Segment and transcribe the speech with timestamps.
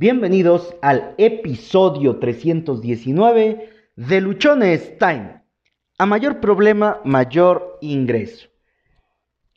[0.00, 5.42] Bienvenidos al episodio 319 de Luchones Time.
[5.98, 8.46] A mayor problema, mayor ingreso.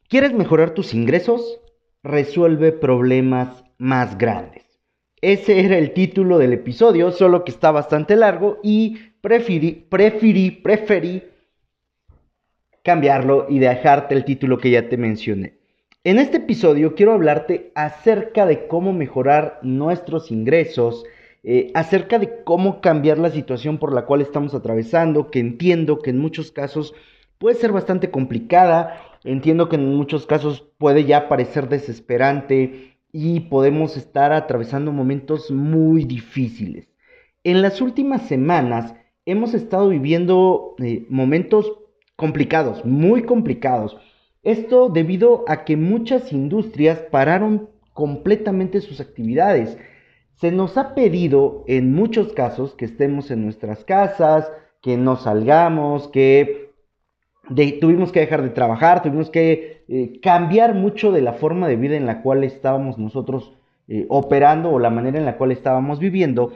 [0.10, 1.60] ¿Quieres mejorar tus ingresos?
[2.02, 4.64] Resuelve problemas más grandes.
[5.22, 11.24] Ese era el título del episodio, solo que está bastante largo y preferí, preferí, preferí
[12.84, 15.61] cambiarlo y dejarte el título que ya te mencioné.
[16.04, 21.04] En este episodio quiero hablarte acerca de cómo mejorar nuestros ingresos,
[21.44, 26.10] eh, acerca de cómo cambiar la situación por la cual estamos atravesando, que entiendo que
[26.10, 26.96] en muchos casos
[27.38, 33.96] puede ser bastante complicada, entiendo que en muchos casos puede ya parecer desesperante y podemos
[33.96, 36.90] estar atravesando momentos muy difíciles.
[37.44, 38.96] En las últimas semanas
[39.28, 41.72] hemos estado viviendo eh, momentos
[42.16, 43.98] complicados, muy complicados
[44.44, 49.78] esto debido a que muchas industrias pararon completamente sus actividades.
[50.36, 56.08] Se nos ha pedido en muchos casos que estemos en nuestras casas, que no salgamos,
[56.08, 56.72] que
[57.80, 61.96] tuvimos que dejar de trabajar, tuvimos que eh, cambiar mucho de la forma de vida
[61.96, 63.54] en la cual estábamos nosotros
[63.88, 66.54] eh, operando o la manera en la cual estábamos viviendo.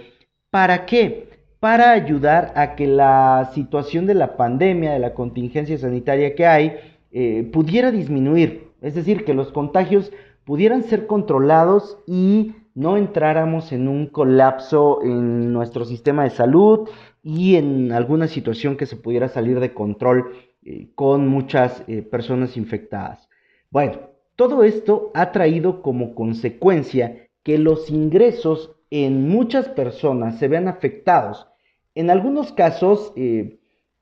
[0.49, 1.30] ¿Para qué?
[1.59, 6.77] Para ayudar a que la situación de la pandemia, de la contingencia sanitaria que hay,
[7.17, 10.11] eh, pudiera disminuir, es decir, que los contagios
[10.44, 16.89] pudieran ser controlados y no entráramos en un colapso en nuestro sistema de salud
[17.23, 20.33] y en alguna situación que se pudiera salir de control
[20.66, 23.30] eh, con muchas eh, personas infectadas.
[23.71, 30.67] Bueno, todo esto ha traído como consecuencia que los ingresos en muchas personas se vean
[30.67, 31.47] afectados.
[31.93, 33.13] En algunos casos,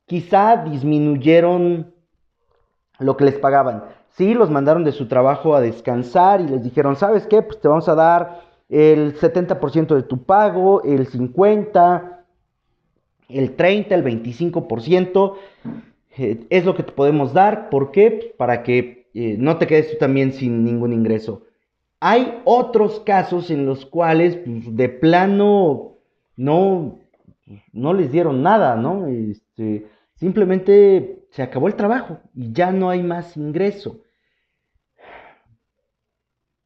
[0.07, 1.92] quizá disminuyeron
[3.03, 3.83] lo que les pagaban.
[4.09, 7.41] Sí, los mandaron de su trabajo a descansar y les dijeron, ¿sabes qué?
[7.41, 12.25] Pues te vamos a dar el 70% de tu pago, el 50%,
[13.29, 15.33] el 30%, el 25%.
[16.17, 17.69] Eh, es lo que te podemos dar.
[17.69, 18.11] ¿Por qué?
[18.11, 21.43] Pues para que eh, no te quedes tú también sin ningún ingreso.
[21.99, 25.93] Hay otros casos en los cuales pues, de plano
[26.35, 26.99] no,
[27.71, 29.07] no les dieron nada, ¿no?
[29.07, 29.87] Este,
[30.23, 33.99] simplemente se acabó el trabajo y ya no hay más ingreso.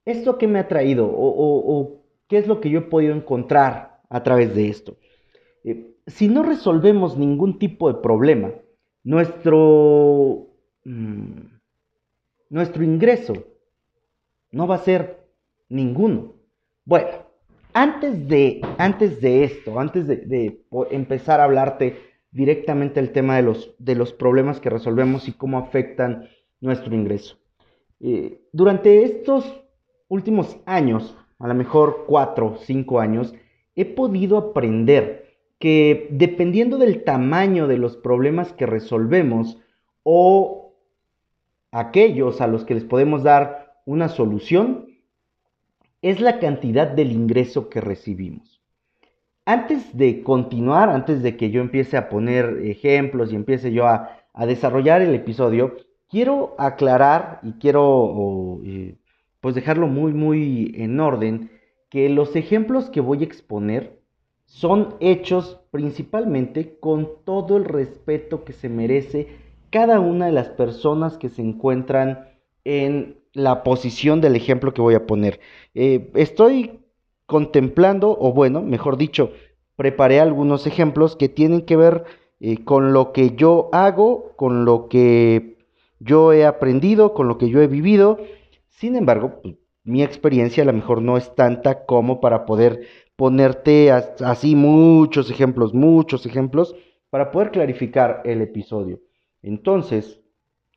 [0.06, 1.09] ¿Esto qué me ha traído?
[1.12, 4.97] ¿O, qué es lo que yo he podido encontrar a través de esto?
[5.63, 8.51] Eh, si no resolvemos ningún tipo de problema,
[9.03, 10.50] nuestro,
[10.85, 11.41] mm,
[12.51, 13.34] nuestro ingreso
[14.51, 15.17] no va a ser
[15.67, 16.35] ninguno.
[16.85, 17.25] Bueno,
[17.73, 23.42] antes de, antes de esto, antes de, de empezar a hablarte directamente el tema de
[23.42, 26.30] los, de los problemas que resolvemos y cómo afectan
[26.62, 27.40] nuestro ingreso.
[28.00, 29.64] Eh, durante estos
[30.08, 33.34] últimos años, a lo mejor cuatro, cinco años,
[33.76, 39.58] he podido aprender que dependiendo del tamaño de los problemas que resolvemos
[40.03, 40.76] o
[41.72, 44.86] aquellos a los que les podemos dar una solución,
[46.03, 48.56] es la cantidad del ingreso que recibimos.
[49.50, 54.25] Antes de continuar, antes de que yo empiece a poner ejemplos y empiece yo a,
[54.46, 55.78] desarrollar el episodio,
[56.09, 58.97] quiero aclarar y quiero eh,
[59.40, 61.50] pues dejarlo muy muy en orden
[61.90, 64.02] que los ejemplos que voy a exponer
[64.44, 69.29] son hechos principalmente con todo el respeto que se merece
[69.69, 72.28] cada una de las personas que se encuentran
[72.66, 75.40] en la posición del ejemplo que voy a poner.
[75.74, 76.77] Eh, estoy
[77.28, 79.32] contemplando, o bueno, mejor dicho,
[79.76, 82.06] preparé algunos ejemplos que tienen que ver
[82.40, 85.58] eh, con lo que yo hago, con lo que
[86.00, 88.18] yo he aprendido, con lo que yo he vivido.
[88.70, 93.92] Sin embargo, pues, mi experiencia a lo mejor no es tanta como para poder ponerte
[93.92, 96.76] así muchos ejemplos, muchos ejemplos,
[97.09, 99.00] para poder clarificar el episodio.
[99.42, 100.22] Entonces,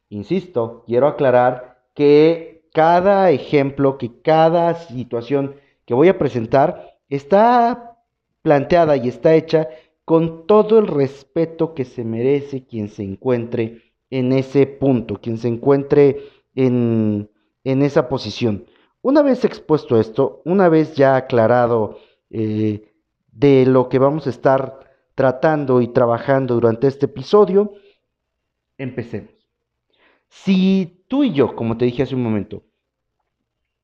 [0.08, 5.56] insisto, quiero aclarar que cada ejemplo, que cada situación
[5.90, 7.96] que voy a presentar está
[8.42, 9.68] planteada y está hecha
[10.04, 15.48] con todo el respeto que se merece quien se encuentre en ese punto, quien se
[15.48, 17.28] encuentre en,
[17.64, 18.66] esa posición.
[19.02, 21.98] Una vez expuesto esto, una vez ya aclarado
[22.30, 22.92] eh,
[23.32, 27.72] de lo que vamos a estar tratando y trabajando durante este episodio,
[28.78, 29.32] empecemos.
[30.28, 32.62] Si tú y yo, como te dije hace un momento,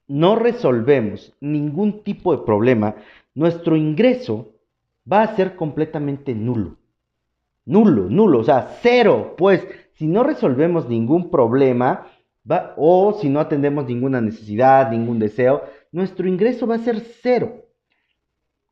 [0.09, 2.97] no resolvemos ningún tipo de problema,
[3.35, 4.53] nuestro ingreso
[5.11, 6.77] va a ser completamente nulo.
[7.65, 9.35] Nulo, nulo, o sea, cero.
[9.37, 12.07] Pues si no resolvemos ningún problema
[12.77, 17.65] o si no atendemos ninguna necesidad, ningún deseo, nuestro ingreso va a ser cero.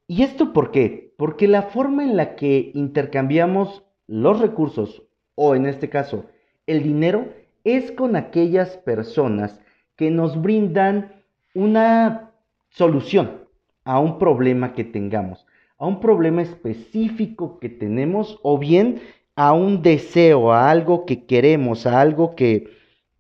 [0.07, 1.15] ¿Y esto por qué?
[1.17, 5.03] Porque la forma en la que intercambiamos los recursos,
[5.35, 6.27] o en este caso,
[6.67, 7.29] el dinero,
[7.65, 9.61] es con aquellas personas
[9.97, 11.24] que nos brindan
[11.55, 12.33] una
[12.69, 13.45] solución
[13.85, 15.47] a un problema que tengamos,
[15.79, 19.01] a un problema específico que tenemos o bien
[19.37, 22.71] a un deseo, a algo que queremos, a algo que,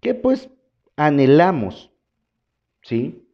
[0.00, 0.50] que pues
[0.96, 1.90] anhelamos,
[2.82, 3.26] ¿sí?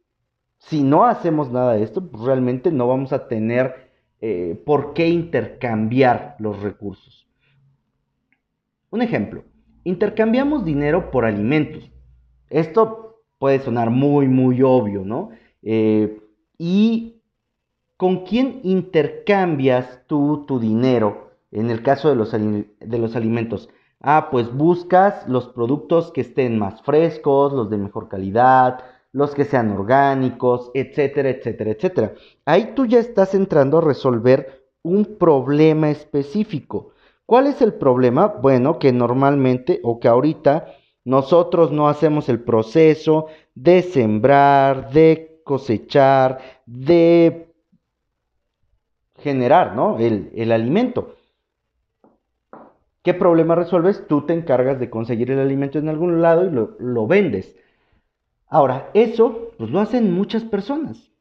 [0.57, 5.09] Si no hacemos nada de esto, pues realmente no vamos a tener eh, por qué
[5.09, 7.27] intercambiar los recursos.
[8.91, 9.43] Un ejemplo,
[9.83, 11.91] intercambiamos dinero por alimentos.
[12.49, 13.10] Esto
[13.41, 15.31] puede sonar muy, muy obvio, ¿no?
[15.63, 16.21] Eh,
[16.59, 17.23] y
[17.97, 23.67] ¿con quién intercambias tú tu dinero en el caso de los, de los alimentos?
[23.99, 29.45] Ah, pues buscas los productos que estén más frescos, los de mejor calidad, los que
[29.45, 32.13] sean orgánicos, etcétera, etcétera, etcétera.
[32.45, 36.91] Ahí tú ya estás entrando a resolver un problema específico.
[37.25, 38.27] ¿Cuál es el problema?
[38.27, 40.67] Bueno, que normalmente o que ahorita
[41.03, 47.47] nosotros no hacemos el proceso de sembrar, de cosechar, de
[49.17, 49.97] generar, ¿no?
[49.99, 51.15] El, alimento.
[53.03, 54.05] ¿Qué problema resuelves?
[54.07, 57.55] Tú te encargas de conseguir el alimento en algún lado y lo, lo vendes.
[58.47, 61.11] Ahora, eso pues lo hacen muchas personas.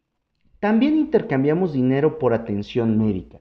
[0.58, 3.40] También intercambiamos dinero por atención médica.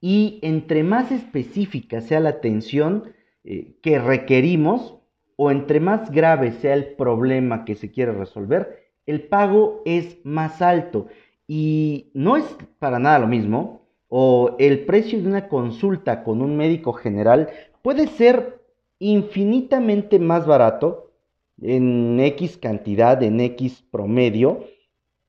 [0.00, 3.14] Y entre más específica sea la atención
[3.44, 4.95] eh, que requerimos
[5.36, 10.62] o entre más grave sea el problema que se quiere resolver, el pago es más
[10.62, 11.06] alto.
[11.46, 12.44] Y no es
[12.78, 17.50] para nada lo mismo, o el precio de una consulta con un médico general
[17.82, 18.60] puede ser
[18.98, 21.12] infinitamente más barato
[21.60, 24.64] en X cantidad, en X promedio,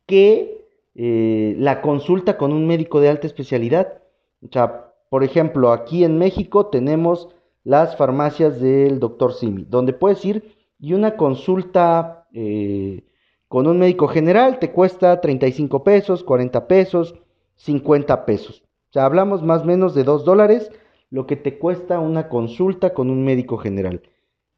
[0.05, 0.65] que
[0.95, 4.01] eh, la consulta con un médico de alta especialidad.
[4.41, 7.29] O sea, por ejemplo, aquí en México tenemos
[7.67, 13.03] las farmacias del doctor Simi, donde puedes ir y una consulta eh,
[13.49, 17.15] con un médico general te cuesta 35 pesos, 40 pesos,
[17.55, 18.63] 50 pesos.
[18.89, 20.71] O sea, hablamos más o menos de 2 dólares
[21.09, 24.01] lo que te cuesta una consulta con un médico general.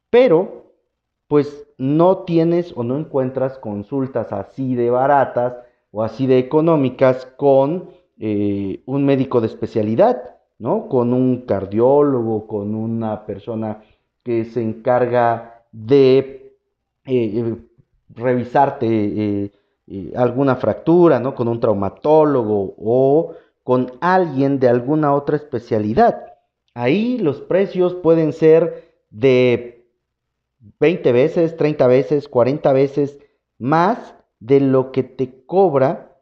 [0.08, 0.72] Pero
[1.26, 5.56] pues no tienes o no encuentras consultas así de baratas
[5.90, 7.90] o así de económicas con
[8.20, 10.88] eh, un médico de especialidad, ¿no?
[10.88, 13.82] Con un cardiólogo, con una persona
[14.22, 16.54] que se encarga de
[17.06, 17.56] eh, eh,
[18.14, 19.50] revisarte
[20.14, 21.34] alguna fractura, ¿no?
[21.34, 23.34] Con un traumatólogo o
[23.64, 26.26] con alguien de alguna otra especialidad.
[26.74, 29.84] Ahí los precios pueden ser de
[30.78, 33.18] 20 veces, 30 veces, 40 veces
[33.58, 36.16] más de lo que te cobra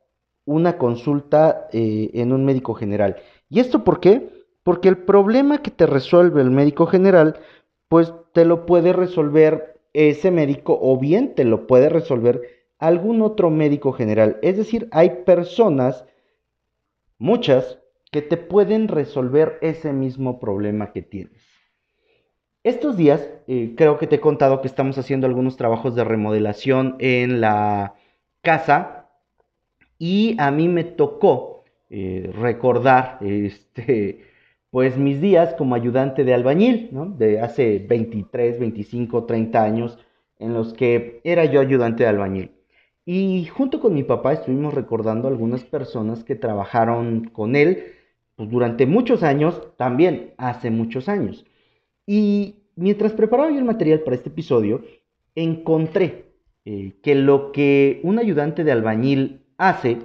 [0.44, 3.16] una consulta eh, en un médico general.
[3.48, 4.28] ¿Y esto por qué?
[4.62, 7.40] Porque el problema que te resuelve el médico general,
[7.88, 12.42] pues te lo puede resolver ese médico o bien te lo puede resolver
[12.78, 14.38] algún otro médico general.
[14.42, 16.04] Es decir, hay personas,
[17.18, 17.78] muchas,
[18.10, 21.42] que te pueden resolver ese mismo problema que tienes.
[22.62, 26.96] Estos días eh, creo que te he contado que estamos haciendo algunos trabajos de remodelación
[26.98, 27.94] en la
[28.42, 29.10] casa
[29.98, 31.57] y a mí me tocó
[31.90, 34.22] eh, recordar este,
[34.70, 37.06] pues mis días como ayudante de albañil, ¿no?
[37.06, 39.98] De hace 23, 25, 30 años
[40.38, 42.50] en los que era yo ayudante de albañil.
[43.04, 47.84] Y junto con mi papá estuvimos recordando algunas personas que trabajaron con él
[48.36, 51.46] pues, durante muchos años, también hace muchos años.
[52.06, 54.82] Y mientras preparaba yo el material para este episodio,
[55.34, 56.26] encontré
[56.64, 59.98] eh, que lo que un ayudante de albañil hace,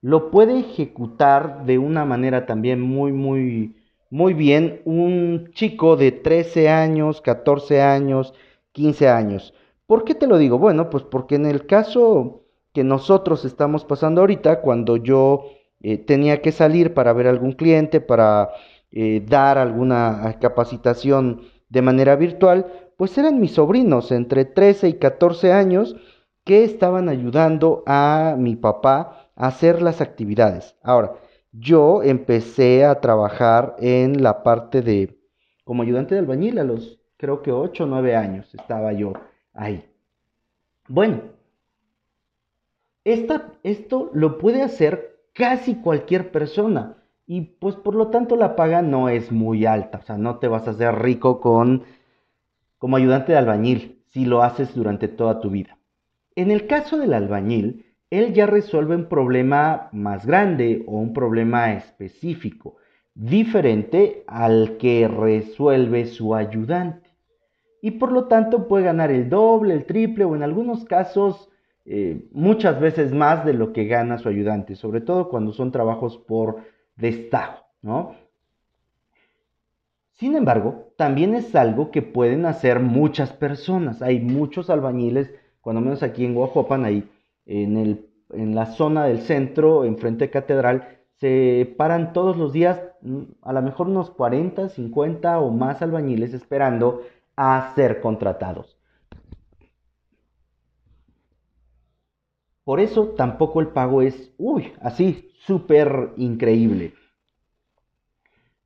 [0.00, 3.76] lo puede ejecutar de una manera también muy, muy,
[4.10, 8.34] muy bien un chico de 13 años, 14 años,
[8.72, 9.54] 15 años.
[9.86, 10.58] ¿Por qué te lo digo?
[10.58, 15.46] Bueno, pues porque en el caso que nosotros estamos pasando ahorita, cuando yo
[15.80, 18.50] eh, tenía que salir para ver algún cliente, para
[18.90, 25.52] eh, dar alguna capacitación de manera virtual, pues eran mis sobrinos entre 13 y 14
[25.52, 25.96] años
[26.44, 30.76] que estaban ayudando a mi papá hacer las actividades.
[30.82, 31.14] Ahora,
[31.52, 35.18] yo empecé a trabajar en la parte de,
[35.64, 39.12] como ayudante de albañil a los, creo que 8 o 9 años estaba yo
[39.54, 39.88] ahí.
[40.88, 41.22] Bueno,
[43.04, 49.08] esto lo puede hacer casi cualquier persona y pues por lo tanto la paga no
[49.08, 51.84] es muy alta, o sea, no te vas a hacer rico con
[52.78, 55.78] como ayudante de albañil si lo haces durante toda tu vida.
[56.34, 61.72] En el caso del albañil, él ya resuelve un problema más grande o un problema
[61.74, 62.76] específico,
[63.14, 67.10] diferente al que resuelve su ayudante.
[67.82, 71.50] Y por lo tanto puede ganar el doble, el triple o en algunos casos
[71.84, 76.16] eh, muchas veces más de lo que gana su ayudante, sobre todo cuando son trabajos
[76.18, 76.62] por
[76.96, 78.16] destajo, ¿no?
[80.12, 84.02] Sin embargo, también es algo que pueden hacer muchas personas.
[84.02, 87.08] Hay muchos albañiles, cuando menos aquí en Guajuapan, ahí
[87.48, 92.80] en, el, en la zona del centro, enfrente de Catedral, se paran todos los días,
[93.02, 97.02] mm, a lo mejor unos 40, 50 o más albañiles esperando
[97.36, 98.78] a ser contratados.
[102.64, 106.92] Por eso tampoco el pago es, uy, así, súper increíble.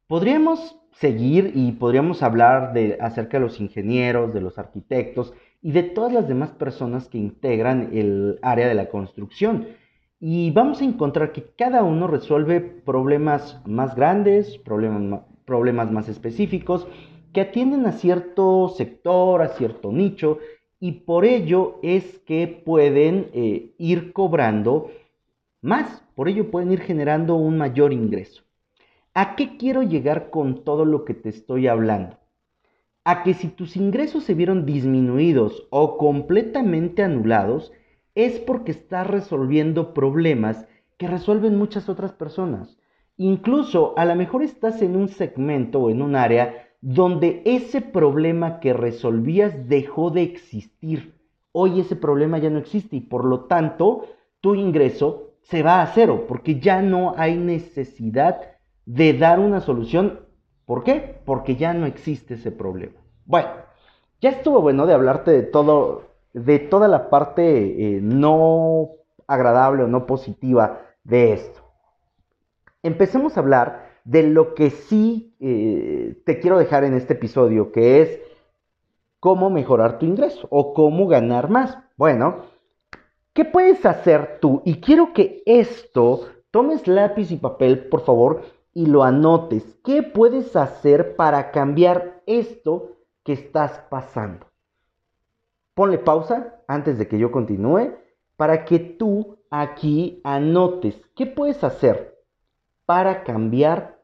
[0.08, 5.84] Podríamos seguir y podríamos hablar de, acerca de los ingenieros, de los arquitectos y de
[5.84, 9.68] todas las demás personas que integran el área de la construcción.
[10.18, 16.86] Y vamos a encontrar que cada uno resuelve problemas más grandes, problemas, problemas más específicos,
[17.32, 20.38] que atienden a cierto sector, a cierto nicho,
[20.78, 24.90] y por ello es que pueden eh, ir cobrando
[25.60, 28.42] más, por ello pueden ir generando un mayor ingreso.
[29.14, 32.18] ¿A qué quiero llegar con todo lo que te estoy hablando?
[33.04, 37.72] A que si tus ingresos se vieron disminuidos o completamente anulados,
[38.14, 40.66] es porque estás resolviendo problemas
[40.98, 42.78] que resuelven muchas otras personas.
[43.16, 48.60] Incluso a lo mejor estás en un segmento o en un área donde ese problema
[48.60, 51.14] que resolvías dejó de existir.
[51.52, 54.06] Hoy ese problema ya no existe y por lo tanto
[54.40, 58.40] tu ingreso se va a cero porque ya no hay necesidad
[58.86, 60.20] de dar una solución.
[60.66, 61.20] ¿Por qué?
[61.24, 63.00] Porque ya no existe ese problema.
[63.24, 63.50] Bueno,
[64.20, 68.90] ya estuvo bueno de hablarte de todo, de toda la parte eh, no
[69.26, 71.60] agradable o no positiva de esto.
[72.82, 78.02] Empecemos a hablar de lo que sí eh, te quiero dejar en este episodio, que
[78.02, 78.20] es
[79.20, 81.78] cómo mejorar tu ingreso o cómo ganar más.
[81.96, 82.46] Bueno,
[83.32, 84.62] ¿qué puedes hacer tú?
[84.64, 88.42] Y quiero que esto, tomes lápiz y papel, por favor,
[88.74, 89.64] y lo anotes.
[89.84, 94.46] ¿Qué puedes hacer para cambiar esto que estás pasando?
[95.74, 97.94] Ponle pausa antes de que yo continúe
[98.36, 102.18] para que tú aquí anotes qué puedes hacer
[102.86, 104.00] para cambiar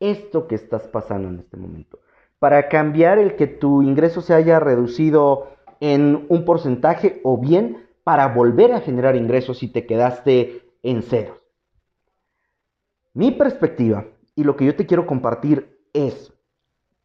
[0.00, 2.00] esto que estás pasando en este momento.
[2.38, 5.48] Para cambiar el que tu ingreso se haya reducido
[5.80, 11.41] en un porcentaje o bien para volver a generar ingresos si te quedaste en cero.
[13.14, 16.32] Mi perspectiva y lo que yo te quiero compartir es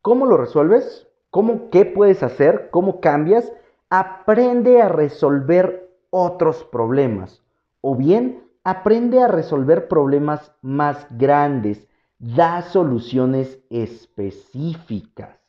[0.02, 3.52] cómo lo resuelves, cómo qué puedes hacer, cómo cambias,
[3.90, 7.44] aprende a resolver otros problemas
[7.82, 11.88] o bien aprende a resolver problemas más grandes
[12.20, 15.40] da soluciones específicas.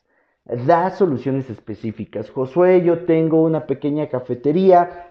[0.45, 2.29] Da soluciones específicas.
[2.29, 5.08] Josué, yo tengo una pequeña cafetería.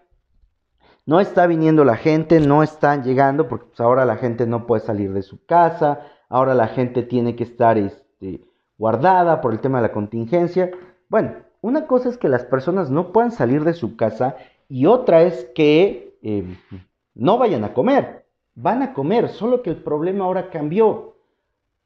[1.08, 4.82] No está viniendo la gente, no están llegando porque pues, ahora la gente no puede
[4.82, 6.00] salir de su casa.
[6.28, 8.46] Ahora la gente tiene que estar este,
[8.76, 10.70] guardada por el tema de la contingencia.
[11.08, 14.36] Bueno, una cosa es que las personas no puedan salir de su casa
[14.68, 16.44] y otra es que eh,
[17.14, 18.26] no vayan a comer.
[18.54, 21.16] Van a comer, solo que el problema ahora cambió.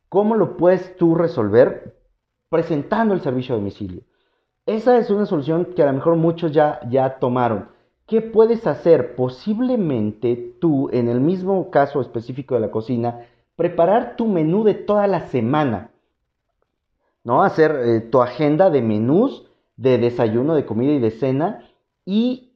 [0.09, 1.97] ¿Cómo lo puedes tú resolver?
[2.49, 4.03] Presentando el servicio a domicilio.
[4.67, 7.72] Esa es una solución que a lo mejor muchos ya, ya tomaron.
[8.13, 9.17] ¿Qué puedes hacer?
[9.17, 13.21] Posiblemente tú, en el mismo caso específico de la cocina,
[13.57, 15.93] preparar tu menú de toda la semana.
[17.25, 17.43] ¿No?
[17.43, 19.47] Hacer eh, tu agenda de menús,
[19.79, 21.67] de desayuno, de comida y de cena
[22.05, 22.51] y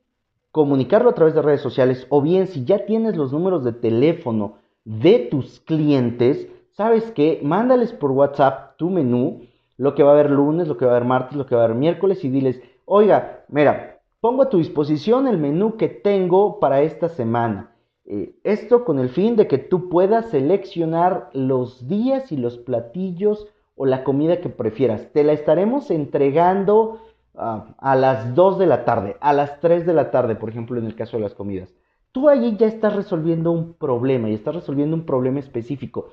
[0.53, 2.07] comunicarlo a través de redes sociales.
[2.11, 7.41] O bien, si ya tienes los números de teléfono de tus clientes, ¿sabes qué?
[7.43, 9.47] Mándales por WhatsApp tu menú,
[9.79, 11.63] lo que va a haber lunes, lo que va a haber martes, lo que va
[11.63, 16.61] a haber miércoles y diles, oiga, mira, pongo a tu disposición el menú que tengo
[16.61, 17.73] para esta semana.
[18.05, 23.49] Eh, esto con el fin de que tú puedas seleccionar los días y los platillos
[23.75, 25.13] o la comida que prefieras.
[25.13, 27.01] Te la estaremos entregando
[27.35, 30.79] ah, a las 2 de la tarde, a las 3 de la tarde, por ejemplo,
[30.79, 31.75] en el caso de las comidas.
[32.13, 36.09] Tú ahí ya estás resolviendo un problema y estás resolviendo un problema específico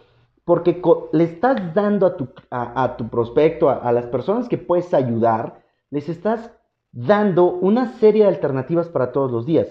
[0.46, 0.82] porque
[1.14, 6.10] le estás dando a tu, a, tu prospecto, a, las personas que puedes ayudar, les
[6.10, 6.52] estás
[6.94, 9.68] dando una serie de alternativas para todos los días.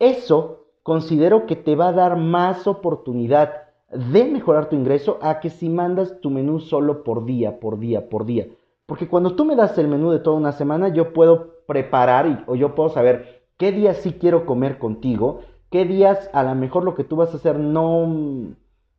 [0.00, 3.52] Eso considero que te va a dar más oportunidad
[3.90, 8.08] de mejorar tu ingreso a que si mandas tu menú solo por día, por día,
[8.08, 8.48] por día.
[8.86, 12.38] Porque cuando tú me das el menú de toda una semana, yo puedo preparar y,
[12.46, 16.84] o yo puedo saber qué día sí quiero comer contigo qué días a lo mejor
[16.84, 18.54] lo que tú vas a hacer no,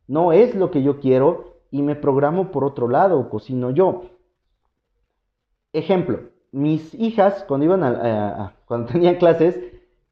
[0.06, 4.02] no es lo que yo quiero y me programo por otro lado, cocino yo.
[5.72, 6.20] Ejemplo,
[6.52, 9.58] mis hijas cuando iban a, cuando tenían clases,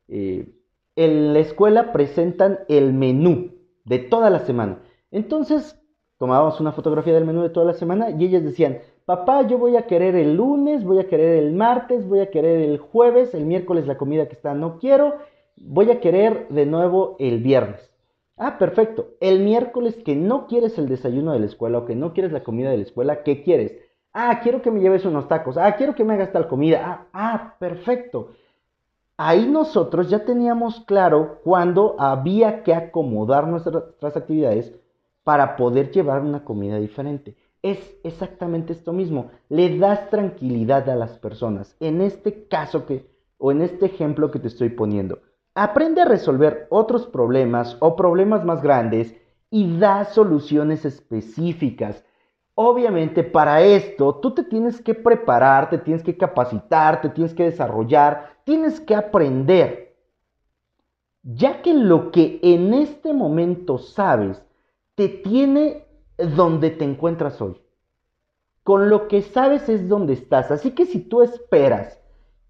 [0.09, 0.53] eh,
[0.97, 3.53] en la escuela presentan el menú
[3.85, 4.81] de toda la semana.
[5.11, 5.79] Entonces,
[6.19, 9.77] tomábamos una fotografía del menú de toda la semana y ellas decían, papá, yo voy
[9.77, 13.45] a querer el lunes, voy a querer el martes, voy a querer el jueves, el
[13.45, 15.19] miércoles la comida que está no quiero,
[15.57, 17.91] voy a querer de nuevo el viernes.
[18.39, 19.15] Ah, perfecto.
[19.21, 22.43] El miércoles que no quieres el desayuno de la escuela o que no quieres la
[22.43, 23.79] comida de la escuela, ¿qué quieres?
[24.19, 25.59] Ah, quiero que me lleves unos tacos.
[25.59, 26.81] Ah, quiero que me hagas tal comida.
[26.83, 28.31] Ah, ah perfecto.
[29.19, 34.75] Ahí nosotros ya teníamos claro cuándo había que acomodar nuestras actividades
[35.23, 37.37] para poder llevar una comida diferente.
[37.61, 39.33] Es exactamente esto mismo.
[39.51, 41.77] Le das tranquilidad a las personas.
[41.79, 45.19] En este caso que, o en este ejemplo que te estoy poniendo.
[45.55, 49.15] Aprende a resolver otros problemas o problemas más grandes
[49.51, 52.03] y da soluciones específicas.
[52.59, 57.45] Obviamente para esto tú te tienes que preparar, te tienes que capacitar, te tienes que
[57.45, 59.95] desarrollar, tienes que aprender.
[61.23, 64.43] Ya que lo que en este momento sabes
[64.95, 65.85] te tiene
[66.17, 67.61] donde te encuentras hoy.
[68.63, 70.51] Con lo que sabes es donde estás.
[70.51, 72.01] Así que si tú esperas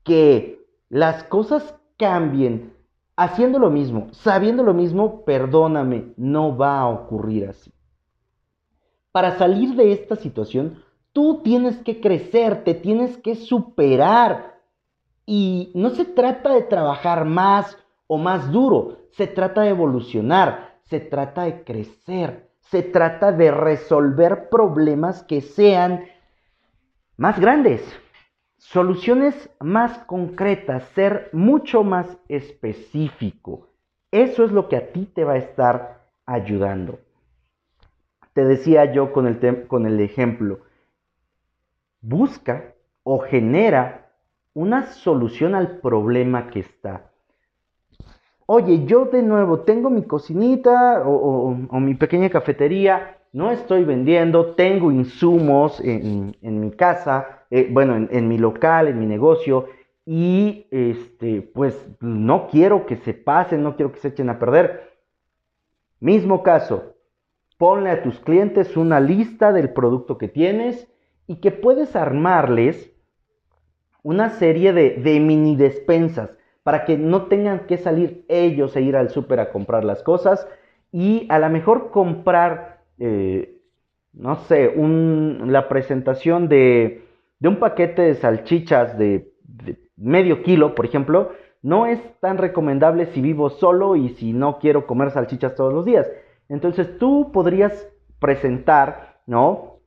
[0.04, 2.72] que las cosas cambien
[3.16, 7.72] haciendo lo mismo, sabiendo lo mismo, perdóname, no va a ocurrir así.
[9.16, 14.60] Para salir de esta situación, tú tienes que crecer, te tienes que superar.
[15.24, 21.00] Y no se trata de trabajar más o más duro, se trata de evolucionar, se
[21.00, 26.04] trata de crecer, se trata de resolver problemas que sean
[27.16, 27.80] más grandes,
[28.58, 33.70] Soluciones más concretas, ser mucho más específico.
[34.10, 37.05] Eso es lo que a ti te va a estar ayudando.
[38.36, 40.58] Te decía yo con el, con el ejemplo,
[42.02, 44.10] busca o genera
[44.52, 47.10] una solución al problema que está.
[48.44, 54.92] Oye, yo de nuevo tengo mi cocinita o, mi pequeña cafetería, no estoy vendiendo, tengo
[54.92, 59.68] insumos en mi casa, eh, bueno, en, mi local, en mi negocio,
[60.04, 64.92] y este, pues no quiero que se pasen, no quiero que se echen a perder.
[66.00, 66.95] Mismo caso,
[67.58, 70.88] ponle a tus clientes una lista del producto que tienes
[71.26, 72.92] y que puedes armarles
[74.02, 76.30] una serie de, mini despensas
[76.62, 80.46] para que no tengan que salir ellos e ir al súper a comprar las cosas
[80.92, 83.58] y a lo mejor comprar, eh,
[84.12, 87.06] no sé, la presentación de
[87.38, 89.32] de un paquete de salchichas de,
[89.96, 94.86] medio kilo, por ejemplo, no es tan recomendable si vivo solo y si no quiero
[94.86, 96.06] comer salchichas todos los días.
[96.48, 99.80] Entonces tú podrías presentar, ¿no?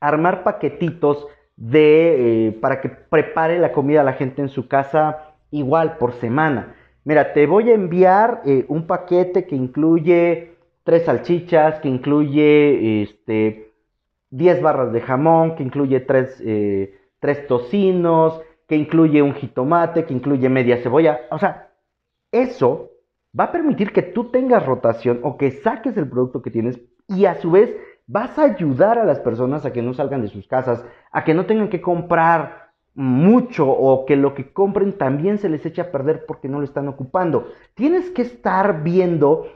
[0.00, 5.34] Armar paquetitos de, eh, para que prepare la comida a la gente en su casa
[5.50, 6.74] igual por semana.
[7.04, 13.72] Mira, te voy a enviar eh, un paquete que incluye tres salchichas, que incluye este,
[14.30, 16.94] 10 barras de jamón, que incluye 3, eh,
[17.48, 21.20] tocinos, que incluye un jitomate, que incluye media cebolla.
[21.30, 21.70] O sea,
[22.32, 22.90] eso
[23.38, 27.26] va a permitir que tú tengas rotación o que saques el producto que tienes y
[27.26, 27.74] a su vez
[28.06, 31.34] vas a ayudar a las personas a que no salgan de sus casas, a que
[31.34, 35.92] no tengan que comprar mucho o que lo que compren también se les eche a
[35.92, 37.48] perder porque no lo están ocupando.
[37.74, 39.46] Tienes que estar viendo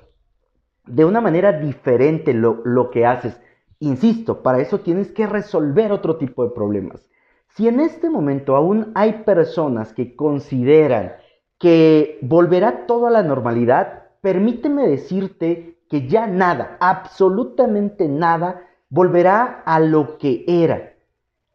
[0.86, 3.40] de una manera diferente lo, lo que haces.
[3.78, 7.08] Insisto, para eso tienes que resolver otro tipo de problemas.
[7.48, 11.12] Si en este momento aún hay personas que consideran
[11.60, 19.78] que volverá todo a la normalidad, permíteme decirte que ya nada, absolutamente nada, volverá a
[19.78, 20.94] lo que era.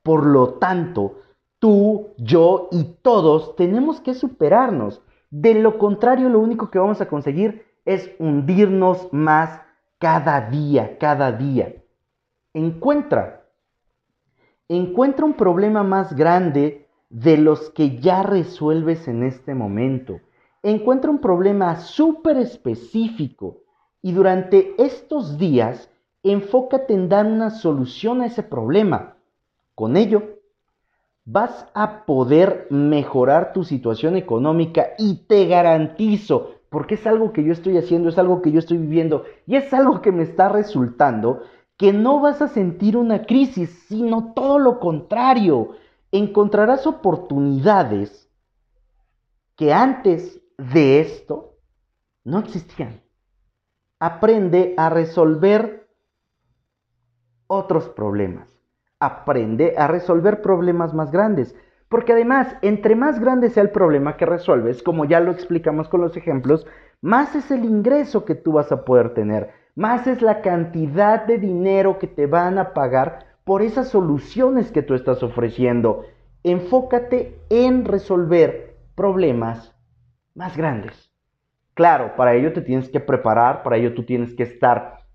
[0.01, 1.19] Por lo tanto,
[1.59, 5.01] tú, yo y todos tenemos que superarnos.
[5.29, 9.59] De lo contrario, lo único que vamos a conseguir es hundirnos más
[9.99, 11.73] cada día, cada día
[12.55, 13.45] encuentra.
[14.67, 20.19] Encuentra un problema más grande de los que ya resuelves en este momento.
[20.63, 23.61] Encuentra un problema súper específico
[24.01, 25.89] y durante estos días
[26.23, 29.15] enfócate en dar una solución a ese problema.
[29.75, 30.23] Con ello,
[31.25, 37.51] vas a poder mejorar tu situación económica y te garantizo, porque es algo que yo
[37.51, 41.41] estoy haciendo, es algo que yo estoy viviendo y es algo que me está resultando,
[41.77, 45.71] que no vas a sentir una crisis, sino todo lo contrario.
[46.17, 48.31] Encontrarás oportunidades
[49.57, 51.57] que antes de esto
[52.23, 53.01] no existían.
[53.99, 55.89] Aprende a resolver
[57.47, 58.47] otros problemas.
[58.97, 61.53] Aprende a resolver problemas más grandes.
[61.89, 65.99] Porque además, entre más grande sea el problema que resuelves, como ya lo explicamos con
[65.99, 66.65] los ejemplos,
[67.01, 71.39] más es el ingreso que tú vas a poder tener, más es la cantidad de
[71.39, 76.03] dinero que te van a pagar por esas soluciones que tú estás ofreciendo.
[76.43, 79.73] Enfócate en resolver problemas
[80.33, 81.13] más grandes.
[81.75, 85.05] Claro, para ello te tienes que preparar, para ello tú tienes que estar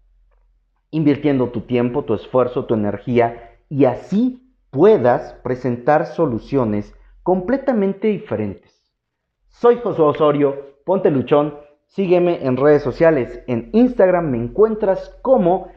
[0.91, 8.81] invirtiendo tu tiempo, tu esfuerzo, tu energía y así puedas presentar soluciones completamente diferentes.
[9.49, 15.69] Soy Josué Osorio, ponte luchón, sígueme en redes sociales, en Instagram me encuentras como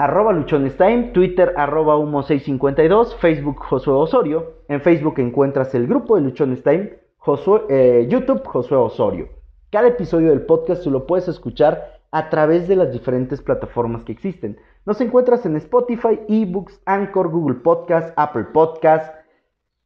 [0.00, 7.60] arroba luchonestime, Twitter arroba humo652, Facebook Josué Osorio, en Facebook encuentras el grupo de Josué,
[7.68, 9.28] eh, YouTube Josué Osorio.
[9.70, 14.12] Cada episodio del podcast tú lo puedes escuchar a través de las diferentes plataformas que
[14.12, 14.58] existen.
[14.86, 19.14] Nos encuentras en Spotify, eBooks, Anchor, Google Podcast, Apple Podcast.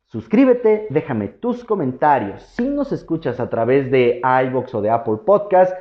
[0.06, 2.40] Suscríbete, déjame tus comentarios.
[2.40, 5.74] Si nos escuchas a través de iBox o de Apple Podcast,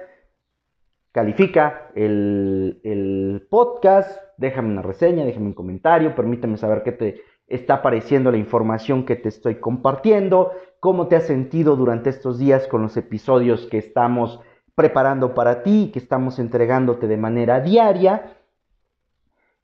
[1.14, 8.32] califica el, podcast, déjame una reseña, déjame un comentario, permíteme saber qué te está pareciendo
[8.32, 12.98] la información que te estoy compartiendo, cómo te has sentido durante estos días con los
[12.98, 14.40] episodios que estamos
[14.76, 18.38] preparando para ti, que estamos entregándote de manera diaria.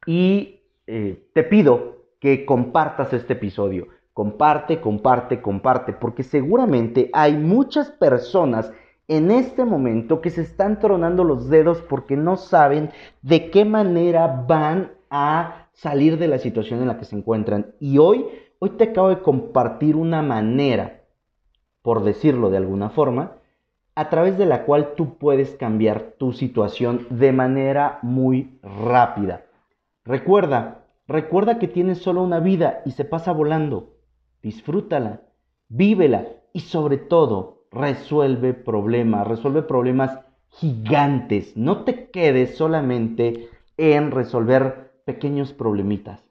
[0.06, 3.88] Y eh, te pido que compartas este episodio.
[4.14, 8.72] Comparte, comparte, comparte, porque seguramente hay muchas personas
[9.10, 12.92] en este momento que se están tronando los dedos porque no saben
[13.24, 17.74] de qué manera van a salir de la situación en la que se encuentran.
[17.80, 18.26] Y hoy,
[18.60, 21.02] hoy te acabo de compartir una manera,
[21.82, 23.38] por decirlo de alguna forma,
[23.96, 29.44] a través de la cual tú puedes cambiar tu situación de manera muy rápida.
[30.06, 33.96] Recuerda, recuerda que tienes solo una vida y se pasa volando.
[34.44, 35.22] Disfrútala,
[35.68, 41.56] vívela y sobre todo, resuelve problemas, resuelve problemas gigantes.
[41.56, 46.29] No te quedes solamente en resolver pequeños problemitas.